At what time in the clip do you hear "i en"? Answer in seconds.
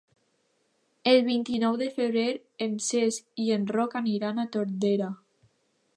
3.47-3.69